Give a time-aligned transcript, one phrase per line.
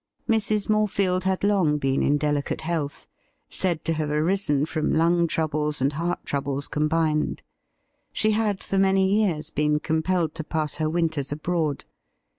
[0.27, 0.67] Mrs.
[0.67, 3.05] Morefield had long been in delicate health—
[3.51, 7.43] said to have arisen from lung troubles and heart troubles combined.
[8.11, 11.85] She had for many years been compelled to pass her winters abroad.